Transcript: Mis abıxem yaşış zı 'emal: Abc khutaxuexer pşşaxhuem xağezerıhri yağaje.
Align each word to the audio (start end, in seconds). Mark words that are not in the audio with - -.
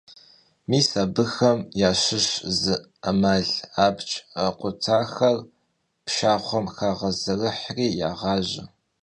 Mis 0.69 0.89
abıxem 1.03 1.59
yaşış 1.81 2.27
zı 2.61 2.75
'emal: 3.03 3.45
Abc 3.85 4.09
khutaxuexer 4.59 5.37
pşşaxhuem 6.05 6.65
xağezerıhri 6.75 7.87
yağaje. 7.99 8.63